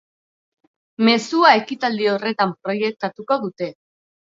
[1.09, 3.75] Mezua ekitaldi horretan proiektatuko dute.